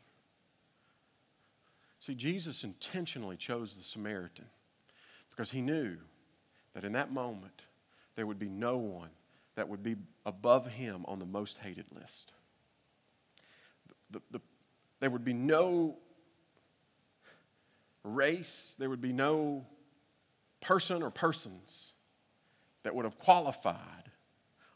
[1.99, 4.45] see, Jesus intentionally chose the Samaritan
[5.29, 5.97] because he knew
[6.73, 7.63] that in that moment
[8.15, 9.09] there would be no one
[9.55, 9.95] that would be
[10.25, 12.33] above him on the most hated list.
[14.11, 14.41] The, the,
[14.99, 15.97] there would be no
[18.03, 19.65] race, there would be no
[20.61, 21.93] person or persons
[22.83, 24.11] that would have qualified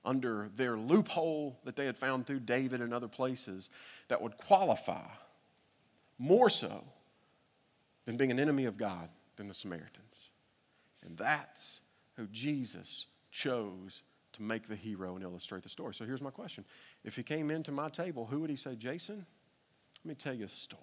[0.05, 3.69] under their loophole that they had found through David and other places
[4.09, 5.07] that would qualify
[6.17, 6.83] more so
[8.05, 10.29] than being an enemy of God than the Samaritans.
[11.05, 11.81] And that's
[12.15, 15.93] who Jesus chose to make the hero and illustrate the story.
[15.93, 16.65] So here's my question
[17.03, 19.25] If he came into my table, who would he say, Jason,
[20.03, 20.81] let me tell you a story.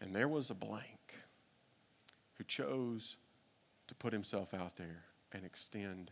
[0.00, 1.14] And there was a blank
[2.34, 3.16] who chose
[3.88, 6.10] to put himself out there and extend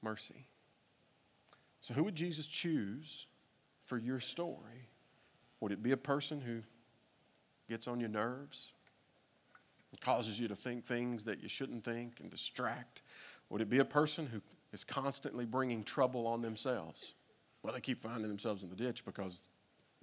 [0.00, 0.46] mercy.
[1.80, 3.26] So, who would Jesus choose
[3.84, 4.88] for your story?
[5.60, 6.62] Would it be a person who
[7.68, 8.72] gets on your nerves,
[9.90, 13.02] and causes you to think things that you shouldn't think and distract?
[13.50, 14.40] Would it be a person who
[14.72, 17.14] is constantly bringing trouble on themselves?
[17.62, 19.42] Well, they keep finding themselves in the ditch because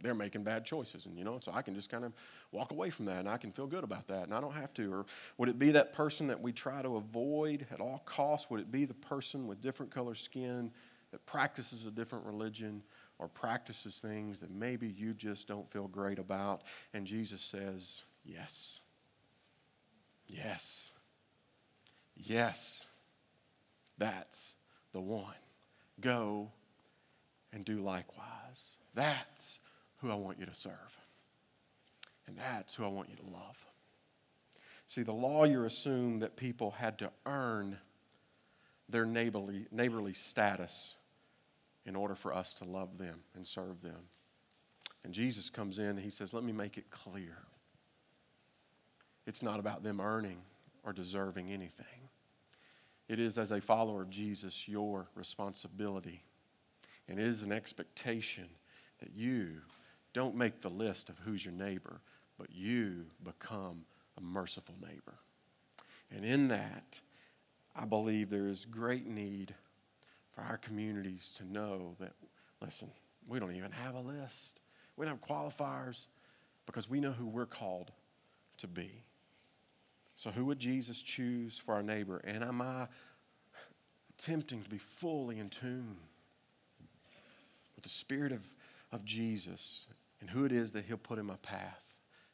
[0.02, 1.06] they're making bad choices.
[1.06, 2.14] And, you know, so I can just kind of
[2.52, 4.74] walk away from that and I can feel good about that and I don't have
[4.74, 4.94] to.
[4.94, 5.06] Or
[5.38, 8.50] would it be that person that we try to avoid at all costs?
[8.50, 10.72] Would it be the person with different color skin
[11.12, 12.84] that practices a different religion
[13.20, 16.64] or practices things that maybe you just don't feel great about?
[16.94, 18.80] And Jesus says, yes.
[20.28, 20.92] Yes.
[22.16, 22.88] Yes.
[23.98, 24.56] That's
[24.92, 25.34] the one.
[26.02, 26.52] Go
[27.54, 28.78] and do likewise.
[28.94, 29.60] That's
[29.98, 31.00] who I want you to serve.
[32.28, 33.66] And that's who I want you to love.
[34.88, 37.78] See, the lawyer assumed that people had to earn
[38.88, 40.96] their neighborly, neighborly status
[41.86, 44.10] in order for us to love them and serve them.
[45.04, 47.38] And Jesus comes in and he says, Let me make it clear.
[49.28, 50.38] It's not about them earning
[50.84, 52.10] or deserving anything.
[53.08, 56.24] It is, as a follower of Jesus, your responsibility.
[57.08, 58.48] And it is an expectation
[59.00, 59.62] that you
[60.14, 62.02] don't make the list of who's your neighbor,
[62.38, 63.86] but you become
[64.18, 65.16] a merciful neighbor.
[66.16, 67.00] And in that,
[67.76, 69.54] I believe there is great need
[70.36, 72.14] for our communities to know that,
[72.62, 72.92] listen,
[73.28, 74.60] we don't even have a list.
[74.98, 76.08] We don't have qualifiers
[76.66, 77.92] because we know who we're called
[78.58, 79.04] to be.
[80.16, 82.22] So, who would Jesus choose for our neighbor?
[82.24, 82.88] And am I
[84.18, 85.98] attempting to be fully in tune
[87.76, 88.46] with the Spirit of,
[88.92, 89.88] of Jesus
[90.22, 91.82] and who it is that He'll put in my path.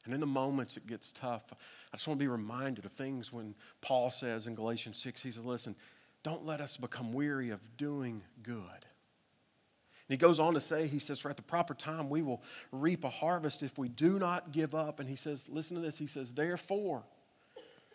[0.06, 3.32] And in the moments it gets tough, I just want to be reminded of things
[3.32, 5.76] when Paul says in Galatians 6, he says, Listen,
[6.24, 8.56] don't let us become weary of doing good.
[8.56, 12.44] And he goes on to say, he says, For at the proper time we will
[12.72, 15.00] reap a harvest if we do not give up.
[15.00, 15.98] And he says, Listen to this.
[15.98, 17.04] He says, Therefore,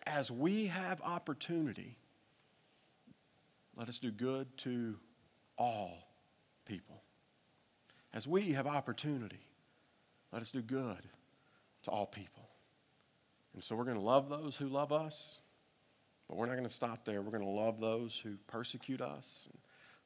[0.06, 1.96] as we have opportunity,
[3.76, 4.96] let us do good to
[5.58, 5.92] all
[6.64, 7.02] people.
[8.14, 9.46] As we have opportunity,
[10.32, 11.08] let us do good
[11.82, 12.48] to all people.
[13.54, 15.38] And so we're going to love those who love us,
[16.28, 17.22] but we're not going to stop there.
[17.22, 19.48] We're going to love those who persecute us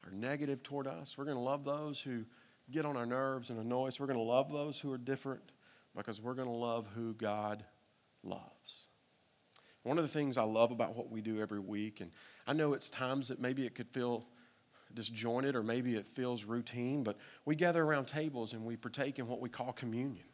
[0.07, 1.17] are negative toward us.
[1.19, 2.25] We're going to love those who
[2.71, 4.01] get on our nerves and annoy us.
[4.01, 5.53] We're going to love those who are different
[5.97, 7.65] because we're going to love who God
[8.23, 8.85] loves.
[9.83, 12.11] One of the things I love about what we do every week, and
[12.47, 14.27] I know it's times that maybe it could feel
[14.93, 19.27] disjointed or maybe it feels routine, but we gather around tables and we partake in
[19.27, 20.25] what we call communion.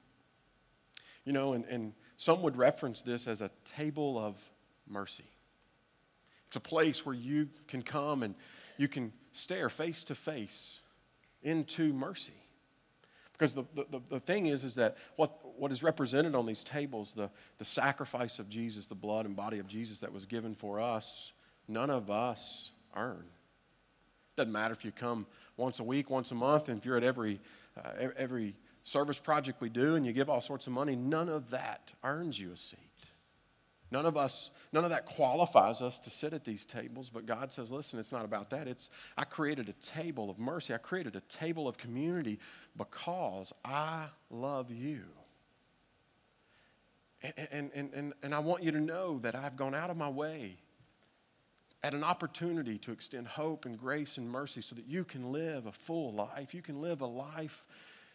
[1.25, 4.39] You know, and, and some would reference this as a table of
[4.89, 5.31] mercy.
[6.47, 8.35] It's a place where you can come and
[8.79, 10.81] you can stare face to face
[11.43, 12.35] into mercy.
[13.33, 17.13] Because the, the, the thing is, is that what, what is represented on these tables,
[17.13, 20.81] the, the sacrifice of Jesus, the blood and body of Jesus that was given for
[20.81, 21.33] us,
[21.69, 23.25] none of us earn.
[24.37, 25.27] Doesn't matter if you come
[25.57, 27.41] once a week, once a month, and if you're at every,
[27.77, 31.51] uh, every service project we do and you give all sorts of money, none of
[31.51, 32.86] that earns you a seat.
[33.97, 37.51] None of us, none of that qualifies us to sit at these tables, but God
[37.51, 38.69] says, listen, it's not about that.
[38.69, 40.75] It's I created a table of mercy.
[40.75, 42.39] I created a table of community
[42.77, 45.05] because I love you.
[47.23, 50.11] And, and, and, and, I want you to know that I've gone out of my
[50.11, 50.59] way
[51.83, 55.65] at an opportunity to extend hope and grace and mercy so that you can live
[55.65, 56.53] a full life.
[56.53, 57.65] You can live a life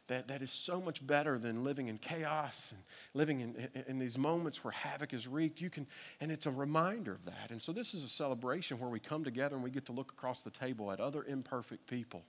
[0.07, 2.81] that, that is so much better than living in chaos and
[3.13, 5.61] living in, in, these moments where havoc is wreaked.
[5.61, 5.87] You can,
[6.19, 7.51] and it's a reminder of that.
[7.51, 10.11] And so this is a celebration where we come together and we get to look
[10.11, 12.23] across the table at other imperfect people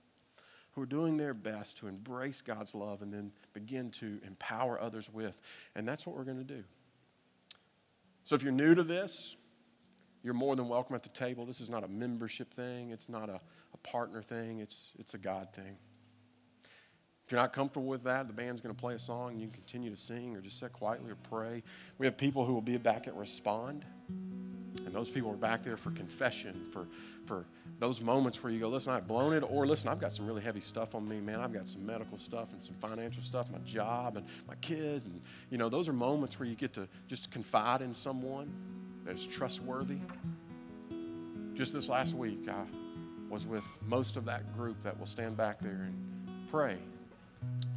[0.73, 5.09] who are doing their best to embrace God's love and then begin to empower others
[5.11, 5.39] with.
[5.75, 6.63] And that's what we're going to do.
[8.23, 9.35] So if you're new to this,
[10.23, 11.45] you're more than welcome at the table.
[11.45, 13.41] This is not a membership thing, it's not a,
[13.73, 15.75] a partner thing, it's, it's a God thing.
[17.25, 19.47] If you're not comfortable with that, the band's going to play a song and you
[19.47, 21.63] can continue to sing or just sit quietly or pray.
[21.97, 23.85] We have people who will be back at Respond.
[24.85, 26.87] And those people are back there for confession, for,
[27.25, 27.45] for
[27.79, 30.41] those moments where you go, listen, I've blown it, or listen, I've got some really
[30.41, 31.39] heavy stuff on me, man.
[31.39, 35.03] I've got some medical stuff and some financial stuff, my job and my kid.
[35.05, 38.51] And, you know, those are moments where you get to just confide in someone
[39.05, 39.99] that is trustworthy.
[41.53, 42.63] Just this last week, I
[43.29, 45.95] was with most of that group that will stand back there and
[46.49, 46.77] pray.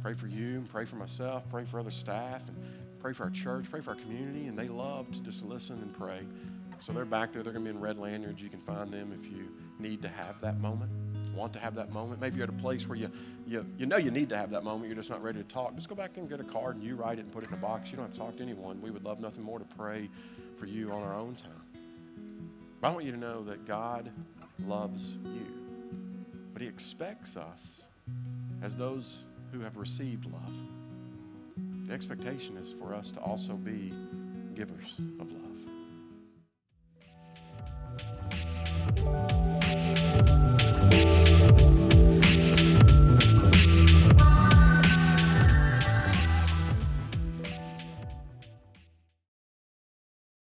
[0.01, 2.57] Pray for you, and pray for myself, pray for other staff, and
[2.99, 4.47] pray for our church, pray for our community.
[4.47, 6.21] And they love to just listen and pray.
[6.79, 7.43] So they're back there.
[7.43, 8.41] They're going to be in red lanyards.
[8.41, 9.49] You can find them if you
[9.79, 10.91] need to have that moment,
[11.35, 12.21] want to have that moment.
[12.21, 13.11] Maybe you're at a place where you,
[13.47, 14.87] you, you know you need to have that moment.
[14.87, 15.75] You're just not ready to talk.
[15.75, 17.47] Just go back there and get a card and you write it and put it
[17.47, 17.89] in a box.
[17.91, 18.81] You don't have to talk to anyone.
[18.81, 20.09] We would love nothing more to pray
[20.57, 21.51] for you on our own time.
[22.81, 24.11] But I want you to know that God
[24.65, 25.47] loves you,
[26.53, 27.87] but He expects us
[28.61, 30.53] as those who have received love.
[31.87, 33.93] The expectation is for us to also be
[34.55, 35.31] givers of
[39.05, 39.36] love.